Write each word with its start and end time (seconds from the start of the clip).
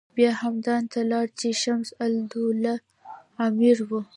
بیا 0.15 0.31
همدان 0.41 0.81
ته 0.91 0.99
لاړ 1.11 1.27
چې 1.39 1.47
شمس 1.61 1.89
الدوله 2.03 2.75
امیر 3.45 3.77
و. 3.87 3.91